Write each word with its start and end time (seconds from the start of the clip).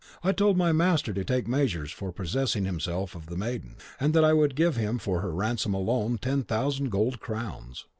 I 0.23 0.31
told 0.31 0.57
my 0.57 0.71
master 0.71 1.13
to 1.13 1.23
take 1.23 1.47
measures 1.47 1.91
for 1.91 2.11
possessing 2.11 2.65
himself 2.65 3.13
of 3.13 3.27
the 3.27 3.37
maiden, 3.37 3.75
and 3.99 4.15
that 4.15 4.23
I 4.23 4.33
would 4.33 4.55
give 4.55 4.75
him 4.75 4.97
for 4.97 5.21
her 5.21 5.29
ransom 5.31 5.75
alone 5.75 6.17
ten 6.17 6.41
thousand 6.41 6.89
gold 6.89 7.19
crowns. 7.19 7.85